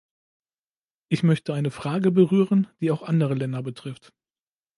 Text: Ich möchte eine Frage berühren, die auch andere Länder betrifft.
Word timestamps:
Ich 1.09 1.21
möchte 1.21 1.53
eine 1.53 1.69
Frage 1.69 2.09
berühren, 2.09 2.65
die 2.79 2.89
auch 2.89 3.03
andere 3.03 3.35
Länder 3.35 3.61
betrifft. 3.61 4.11